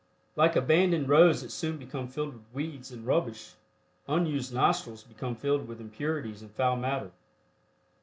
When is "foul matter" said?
6.49-7.11